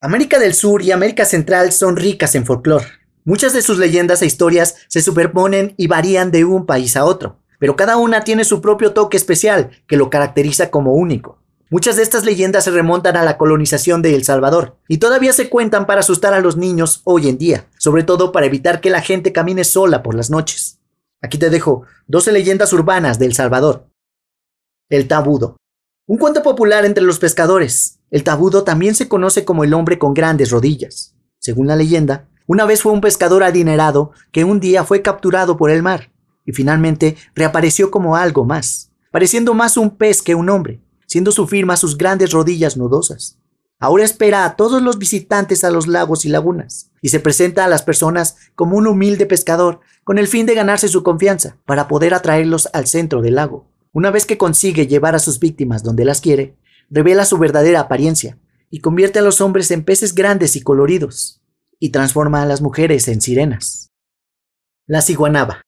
[0.00, 2.86] América del Sur y América Central son ricas en folclore.
[3.24, 7.40] Muchas de sus leyendas e historias se superponen y varían de un país a otro,
[7.58, 11.42] pero cada una tiene su propio toque especial que lo caracteriza como único.
[11.68, 15.50] Muchas de estas leyendas se remontan a la colonización de El Salvador y todavía se
[15.50, 19.02] cuentan para asustar a los niños hoy en día, sobre todo para evitar que la
[19.02, 20.78] gente camine sola por las noches.
[21.20, 23.88] Aquí te dejo 12 leyendas urbanas de El Salvador.
[24.90, 25.56] El tabudo.
[26.08, 30.14] Un cuento popular entre los pescadores, el tabudo también se conoce como el hombre con
[30.14, 31.14] grandes rodillas.
[31.38, 35.70] Según la leyenda, una vez fue un pescador adinerado que un día fue capturado por
[35.70, 36.10] el mar
[36.46, 41.46] y finalmente reapareció como algo más, pareciendo más un pez que un hombre, siendo su
[41.46, 43.36] firma sus grandes rodillas nudosas.
[43.78, 47.68] Ahora espera a todos los visitantes a los lagos y lagunas y se presenta a
[47.68, 52.14] las personas como un humilde pescador con el fin de ganarse su confianza para poder
[52.14, 53.66] atraerlos al centro del lago.
[53.92, 56.56] Una vez que consigue llevar a sus víctimas donde las quiere,
[56.90, 58.38] revela su verdadera apariencia
[58.70, 61.42] y convierte a los hombres en peces grandes y coloridos,
[61.78, 63.92] y transforma a las mujeres en sirenas.
[64.86, 65.62] La ciguanaba.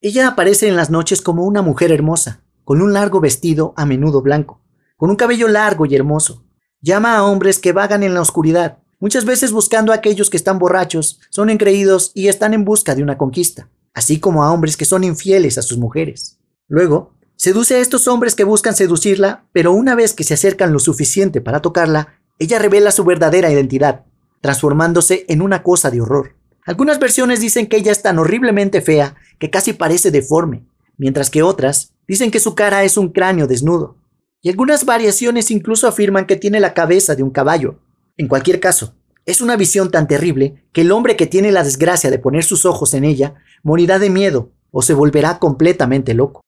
[0.00, 4.22] Ella aparece en las noches como una mujer hermosa, con un largo vestido a menudo
[4.22, 4.62] blanco,
[4.96, 6.44] con un cabello largo y hermoso.
[6.80, 10.58] Llama a hombres que vagan en la oscuridad, muchas veces buscando a aquellos que están
[10.58, 14.84] borrachos, son engreídos y están en busca de una conquista, así como a hombres que
[14.84, 16.38] son infieles a sus mujeres.
[16.68, 20.78] Luego, Seduce a estos hombres que buscan seducirla, pero una vez que se acercan lo
[20.78, 24.06] suficiente para tocarla, ella revela su verdadera identidad,
[24.40, 26.34] transformándose en una cosa de horror.
[26.64, 30.64] Algunas versiones dicen que ella es tan horriblemente fea que casi parece deforme,
[30.96, 33.98] mientras que otras dicen que su cara es un cráneo desnudo.
[34.40, 37.80] Y algunas variaciones incluso afirman que tiene la cabeza de un caballo.
[38.16, 38.94] En cualquier caso,
[39.26, 42.64] es una visión tan terrible que el hombre que tiene la desgracia de poner sus
[42.64, 46.45] ojos en ella morirá de miedo o se volverá completamente loco.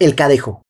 [0.00, 0.62] El cadejo.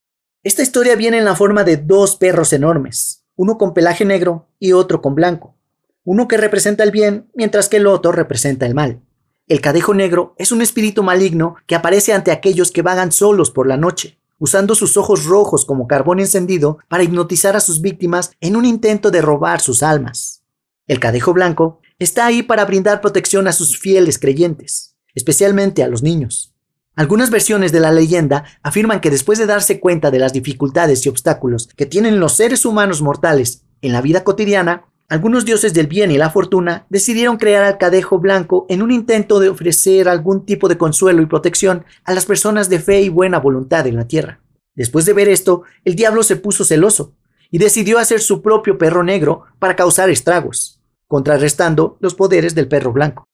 [0.43, 4.73] Esta historia viene en la forma de dos perros enormes, uno con pelaje negro y
[4.73, 5.57] otro con blanco,
[6.05, 9.01] uno que representa el bien mientras que el otro representa el mal.
[9.49, 13.67] El cadejo negro es un espíritu maligno que aparece ante aquellos que vagan solos por
[13.67, 18.57] la noche, usando sus ojos rojos como carbón encendido para hipnotizar a sus víctimas en
[18.57, 20.43] un intento de robar sus almas.
[20.87, 26.03] El cadejo blanco está ahí para brindar protección a sus fieles creyentes, especialmente a los
[26.03, 26.54] niños.
[26.97, 31.09] Algunas versiones de la leyenda afirman que después de darse cuenta de las dificultades y
[31.09, 36.13] obstáculos que tienen los seres humanos mortales en la vida cotidiana, algunos dioses del bien
[36.13, 40.69] y la fortuna decidieron crear al cadejo blanco en un intento de ofrecer algún tipo
[40.69, 44.41] de consuelo y protección a las personas de fe y buena voluntad en la tierra.
[44.75, 47.13] Después de ver esto, el diablo se puso celoso
[47.51, 52.93] y decidió hacer su propio perro negro para causar estragos, contrarrestando los poderes del perro
[52.93, 53.25] blanco.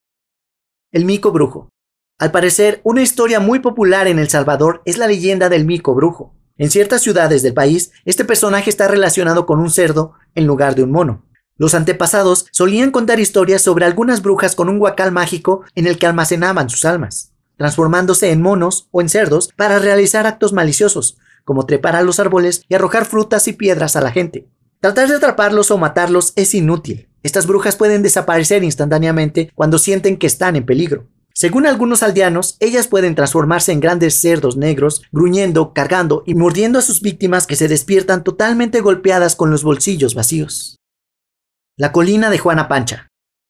[0.92, 1.68] El mico brujo.
[2.20, 6.34] Al parecer, una historia muy popular en El Salvador es la leyenda del mico brujo.
[6.58, 10.82] En ciertas ciudades del país, este personaje está relacionado con un cerdo en lugar de
[10.82, 11.24] un mono.
[11.56, 16.06] Los antepasados solían contar historias sobre algunas brujas con un guacal mágico en el que
[16.06, 21.16] almacenaban sus almas, transformándose en monos o en cerdos para realizar actos maliciosos,
[21.46, 24.46] como trepar a los árboles y arrojar frutas y piedras a la gente.
[24.80, 27.08] Tratar de atraparlos o matarlos es inútil.
[27.22, 31.08] Estas brujas pueden desaparecer instantáneamente cuando sienten que están en peligro.
[31.40, 36.82] Según algunos aldeanos, ellas pueden transformarse en grandes cerdos negros, gruñendo, cargando y mordiendo a
[36.82, 40.76] sus víctimas que se despiertan totalmente golpeadas con los bolsillos vacíos.
[41.78, 43.08] La colina de Juana Pancha.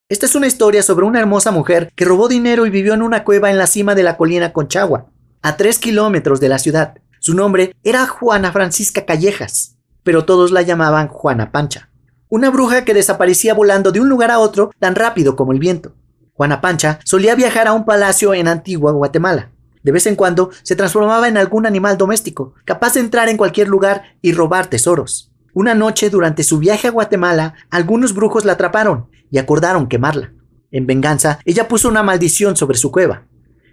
[0.08, 3.24] Esta es una historia sobre una hermosa mujer que robó dinero y vivió en una
[3.24, 5.10] cueva en la cima de la colina Conchagua,
[5.42, 6.94] a tres kilómetros de la ciudad.
[7.18, 11.90] Su nombre era Juana Francisca Callejas, pero todos la llamaban Juana Pancha.
[12.28, 15.96] Una bruja que desaparecía volando de un lugar a otro tan rápido como el viento.
[16.40, 19.50] Juana Pancha solía viajar a un palacio en Antigua, Guatemala.
[19.82, 23.68] De vez en cuando se transformaba en algún animal doméstico, capaz de entrar en cualquier
[23.68, 25.30] lugar y robar tesoros.
[25.52, 30.32] Una noche durante su viaje a Guatemala, algunos brujos la atraparon y acordaron quemarla.
[30.70, 33.26] En venganza, ella puso una maldición sobre su cueva.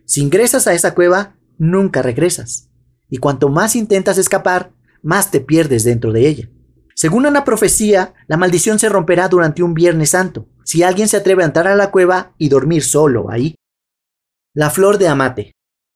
[0.04, 2.68] Si ingresas a esa cueva, nunca regresas.
[3.10, 6.50] Y cuanto más intentas escapar, más te pierdes dentro de ella.
[7.00, 11.44] Según una profecía, la maldición se romperá durante un Viernes Santo, si alguien se atreve
[11.44, 13.54] a entrar a la cueva y dormir solo ahí.
[14.56, 15.52] La flor de amate.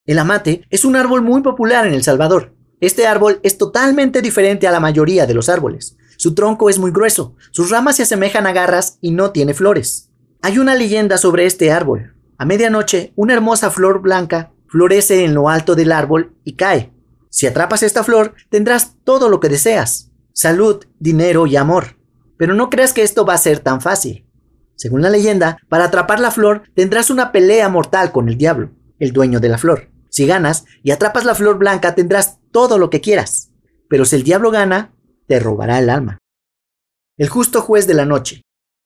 [0.05, 2.53] El amate es un árbol muy popular en El Salvador.
[2.81, 5.97] Este árbol es totalmente diferente a la mayoría de los árboles.
[6.17, 10.11] Su tronco es muy grueso, sus ramas se asemejan a garras y no tiene flores.
[10.43, 12.15] Hay una leyenda sobre este árbol.
[12.37, 16.93] A medianoche, una hermosa flor blanca florece en lo alto del árbol y cae.
[17.31, 21.97] Si atrapas esta flor, tendrás todo lo que deseas salud, dinero y amor.
[22.37, 24.25] Pero no creas que esto va a ser tan fácil.
[24.75, 29.13] Según la leyenda, para atrapar la flor tendrás una pelea mortal con el diablo, el
[29.13, 29.91] dueño de la flor.
[30.09, 33.51] Si ganas y atrapas la flor blanca tendrás todo lo que quieras.
[33.87, 34.93] Pero si el diablo gana,
[35.27, 36.17] te robará el alma.
[37.17, 38.41] El justo juez de la noche.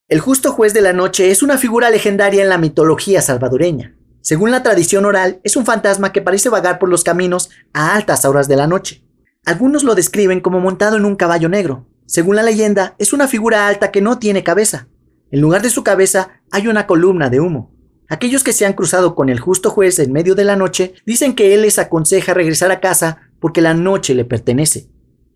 [0.08, 3.96] El justo juez de la noche es una figura legendaria en la mitología salvadoreña.
[4.20, 8.24] Según la tradición oral, es un fantasma que parece vagar por los caminos a altas
[8.24, 9.05] horas de la noche.
[9.46, 11.86] Algunos lo describen como montado en un caballo negro.
[12.04, 14.88] Según la leyenda, es una figura alta que no tiene cabeza.
[15.30, 17.72] En lugar de su cabeza hay una columna de humo.
[18.08, 21.36] Aquellos que se han cruzado con el justo juez en medio de la noche dicen
[21.36, 24.90] que él les aconseja regresar a casa porque la noche le pertenece.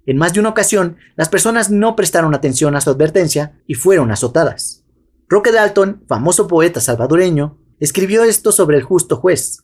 [0.07, 4.11] En más de una ocasión, las personas no prestaron atención a su advertencia y fueron
[4.11, 4.85] azotadas.
[5.29, 9.62] Roque Dalton, famoso poeta salvadoreño, escribió esto sobre el justo juez.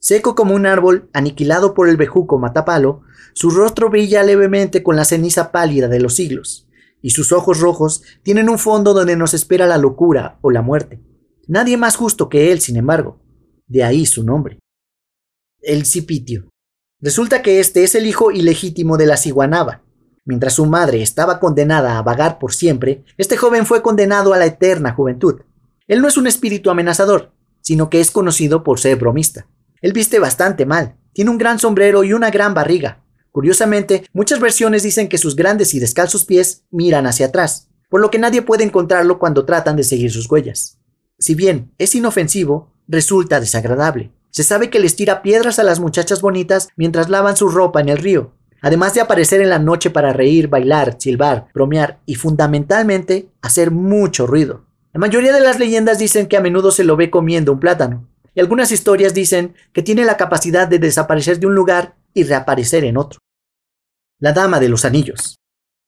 [0.00, 3.02] Seco como un árbol, aniquilado por el bejuco matapalo,
[3.32, 6.68] su rostro brilla levemente con la ceniza pálida de los siglos,
[7.02, 11.00] y sus ojos rojos tienen un fondo donde nos espera la locura o la muerte.
[11.46, 13.20] Nadie más justo que él, sin embargo.
[13.66, 14.58] De ahí su nombre.
[15.60, 16.48] El Cipitio.
[17.00, 19.82] Resulta que este es el hijo ilegítimo de la ciguanaba.
[20.24, 24.46] Mientras su madre estaba condenada a vagar por siempre, este joven fue condenado a la
[24.46, 25.40] eterna juventud.
[25.86, 29.46] Él no es un espíritu amenazador, sino que es conocido por ser bromista.
[29.80, 33.02] Él viste bastante mal, tiene un gran sombrero y una gran barriga.
[33.32, 38.10] Curiosamente, muchas versiones dicen que sus grandes y descalzos pies miran hacia atrás, por lo
[38.10, 40.78] que nadie puede encontrarlo cuando tratan de seguir sus huellas.
[41.18, 44.12] Si bien es inofensivo, resulta desagradable.
[44.30, 47.88] Se sabe que les tira piedras a las muchachas bonitas mientras lavan su ropa en
[47.88, 53.30] el río, además de aparecer en la noche para reír, bailar, silbar, bromear y fundamentalmente
[53.40, 54.64] hacer mucho ruido.
[54.92, 58.08] La mayoría de las leyendas dicen que a menudo se lo ve comiendo un plátano,
[58.38, 62.84] y algunas historias dicen que tiene la capacidad de desaparecer de un lugar y reaparecer
[62.84, 63.18] en otro.
[64.20, 65.40] La Dama de los Anillos.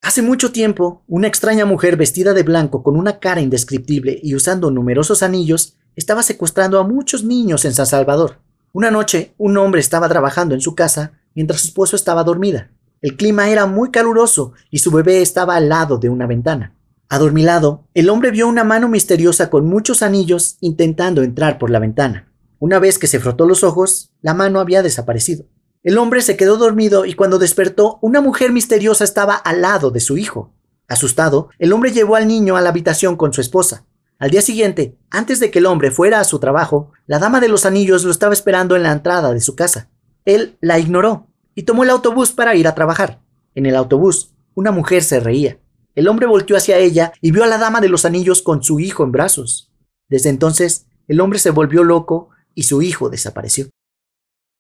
[0.03, 4.73] Hace mucho tiempo, una extraña mujer vestida de blanco con una cara indescriptible y usando
[4.73, 8.41] numerosos anillos estaba secuestrando a muchos niños en San Salvador.
[8.73, 12.73] Una noche, un hombre estaba trabajando en su casa mientras su esposo estaba dormida.
[13.01, 16.75] El clima era muy caluroso y su bebé estaba al lado de una ventana.
[17.09, 22.27] Adormilado, el hombre vio una mano misteriosa con muchos anillos intentando entrar por la ventana.
[22.61, 25.47] Una vez que se frotó los ojos, la mano había desaparecido.
[25.83, 30.01] El hombre se quedó dormido y cuando despertó, una mujer misteriosa estaba al lado de
[30.01, 30.53] su hijo.
[30.87, 33.87] Asustado, el hombre llevó al niño a la habitación con su esposa.
[34.19, 37.49] Al día siguiente, antes de que el hombre fuera a su trabajo, la dama de
[37.49, 39.89] los anillos lo estaba esperando en la entrada de su casa.
[40.27, 43.23] Él la ignoró y tomó el autobús para ir a trabajar.
[43.55, 45.59] En el autobús, una mujer se reía.
[45.95, 48.81] El hombre volteó hacia ella y vio a la dama de los anillos con su
[48.81, 49.73] hijo en brazos.
[50.11, 53.69] Desde entonces, el hombre se volvió loco y su hijo desapareció.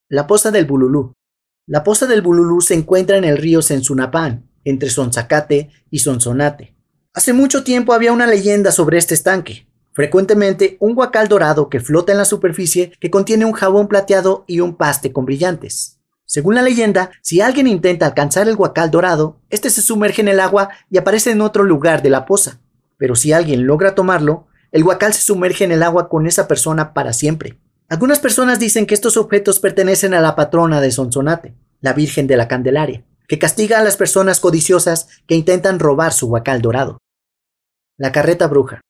[0.08, 1.14] La poza del Bululú.
[1.66, 6.74] La poza del Bululú se encuentra en el río Sensunapán, entre Sonzacate y Sonsonate.
[7.14, 9.66] Hace mucho tiempo había una leyenda sobre este estanque.
[9.92, 14.60] Frecuentemente un guacal dorado que flota en la superficie que contiene un jabón plateado y
[14.60, 16.00] un paste con brillantes.
[16.24, 20.40] Según la leyenda, si alguien intenta alcanzar el guacal dorado, este se sumerge en el
[20.40, 22.60] agua y aparece en otro lugar de la poza.
[22.96, 26.94] Pero si alguien logra tomarlo, el guacal se sumerge en el agua con esa persona
[26.94, 27.58] para siempre.
[27.90, 32.38] Algunas personas dicen que estos objetos pertenecen a la patrona de Sonsonate, la Virgen de
[32.38, 36.98] la Candelaria que castiga a las personas codiciosas que intentan robar su huacal dorado.
[37.96, 38.80] La carreta bruja.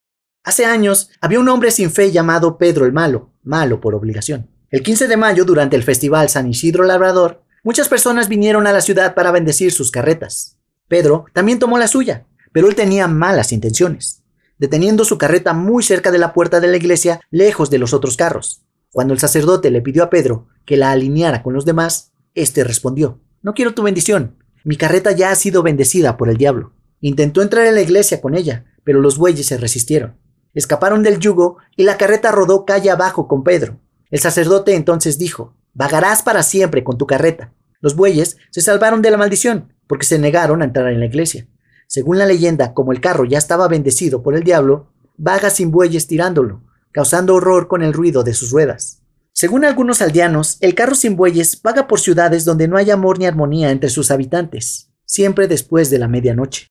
[0.43, 4.49] Hace años había un hombre sin fe llamado Pedro el Malo, malo por obligación.
[4.71, 8.81] El 15 de mayo, durante el festival San Isidro Labrador, muchas personas vinieron a la
[8.81, 10.57] ciudad para bendecir sus carretas.
[10.89, 14.23] Pedro también tomó la suya, pero él tenía malas intenciones,
[14.57, 18.17] deteniendo su carreta muy cerca de la puerta de la iglesia, lejos de los otros
[18.17, 18.63] carros.
[18.93, 23.21] Cuando el sacerdote le pidió a Pedro que la alineara con los demás, éste respondió,
[23.43, 24.37] no quiero tu bendición.
[24.65, 26.73] Mi carreta ya ha sido bendecida por el diablo.
[27.01, 30.17] Intentó entrar en la iglesia con ella, pero los bueyes se resistieron.
[30.53, 33.81] Escaparon del yugo y la carreta rodó calle abajo con Pedro.
[34.11, 37.55] El sacerdote entonces dijo, Vagarás para siempre con tu carreta.
[37.81, 41.47] Los bueyes se salvaron de la maldición, porque se negaron a entrar en la iglesia.
[41.87, 46.07] Según la leyenda, como el carro ya estaba bendecido por el diablo, vaga sin bueyes
[46.07, 49.03] tirándolo, causando horror con el ruido de sus ruedas.
[49.33, 53.27] Según algunos aldeanos, el carro sin bueyes vaga por ciudades donde no hay amor ni
[53.27, 56.69] armonía entre sus habitantes, siempre después de la medianoche.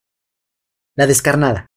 [0.96, 1.68] La descarnada.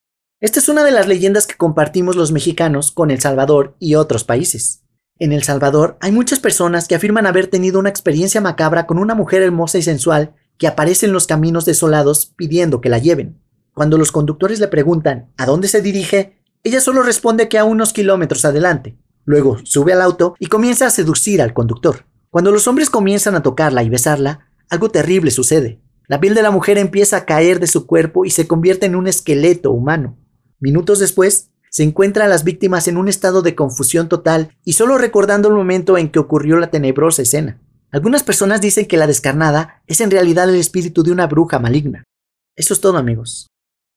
[0.41, 4.25] Esta es una de las leyendas que compartimos los mexicanos con El Salvador y otros
[4.25, 4.83] países.
[5.19, 9.15] En El Salvador hay muchas personas que afirman haber tenido una experiencia macabra con una
[9.15, 13.41] mujer hermosa y sensual que aparece en los caminos desolados pidiendo que la lleven.
[13.73, 17.93] Cuando los conductores le preguntan a dónde se dirige, ella solo responde que a unos
[17.93, 18.97] kilómetros adelante.
[19.25, 22.07] Luego sube al auto y comienza a seducir al conductor.
[22.31, 25.81] Cuando los hombres comienzan a tocarla y besarla, algo terrible sucede.
[26.09, 28.97] La piel de la mujer empieza a caer de su cuerpo y se convierte en
[28.97, 30.17] un esqueleto humano.
[30.61, 34.99] Minutos después, se encuentra a las víctimas en un estado de confusión total y solo
[34.99, 37.61] recordando el momento en que ocurrió la tenebrosa escena.
[37.91, 42.05] Algunas personas dicen que la descarnada es en realidad el espíritu de una bruja maligna.
[42.57, 43.52] Eso es todo amigos.